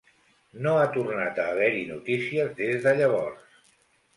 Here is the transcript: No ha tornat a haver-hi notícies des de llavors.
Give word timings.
No 0.67 0.71
ha 0.77 0.87
tornat 0.95 1.37
a 1.43 1.45
haver-hi 1.51 1.83
notícies 1.91 2.51
des 2.63 2.83
de 2.89 2.95
llavors. 3.03 3.61